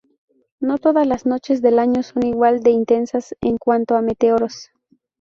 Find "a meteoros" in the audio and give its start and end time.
3.95-4.71